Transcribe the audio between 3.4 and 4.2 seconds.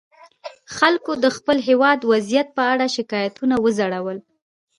وځړول.